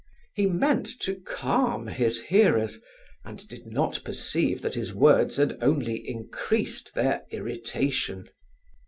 He 0.33 0.47
meant 0.47 0.87
to 1.01 1.13
calm 1.13 1.85
his 1.85 2.21
hearers, 2.23 2.81
and 3.23 3.47
did 3.47 3.67
not 3.67 4.01
perceive 4.03 4.63
that 4.63 4.73
his 4.73 4.95
words 4.95 5.37
had 5.37 5.59
only 5.61 6.09
increased 6.09 6.95
their 6.95 7.23
irritation. 7.29 8.27